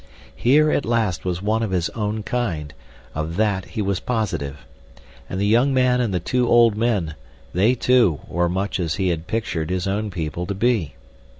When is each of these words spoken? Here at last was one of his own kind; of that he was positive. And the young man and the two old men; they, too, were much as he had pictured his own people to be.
Here 0.35 0.71
at 0.71 0.83
last 0.83 1.25
was 1.25 1.43
one 1.43 1.61
of 1.61 1.69
his 1.69 1.89
own 1.91 2.23
kind; 2.23 2.73
of 3.13 3.35
that 3.35 3.65
he 3.65 3.83
was 3.83 3.99
positive. 3.99 4.65
And 5.29 5.39
the 5.39 5.45
young 5.45 5.75
man 5.75 6.01
and 6.01 6.11
the 6.11 6.19
two 6.19 6.47
old 6.49 6.75
men; 6.75 7.13
they, 7.53 7.75
too, 7.75 8.19
were 8.27 8.49
much 8.49 8.79
as 8.79 8.95
he 8.95 9.09
had 9.09 9.27
pictured 9.27 9.69
his 9.69 9.85
own 9.85 10.09
people 10.09 10.47
to 10.47 10.55
be. 10.55 10.95